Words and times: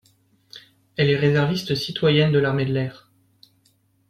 Elle 0.97 1.11
est 1.11 1.15
réserviste 1.15 1.75
citoyenne 1.75 2.31
de 2.31 2.39
l'armée 2.39 2.65
de 2.65 2.73
l'air. 2.73 3.11